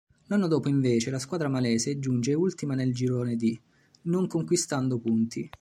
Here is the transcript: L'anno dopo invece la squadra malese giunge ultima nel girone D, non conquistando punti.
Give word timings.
L'anno 0.29 0.47
dopo 0.47 0.67
invece 0.67 1.11
la 1.11 1.19
squadra 1.19 1.47
malese 1.47 1.99
giunge 1.99 2.33
ultima 2.33 2.73
nel 2.73 2.91
girone 2.91 3.35
D, 3.35 3.55
non 4.05 4.25
conquistando 4.25 4.97
punti. 4.97 5.47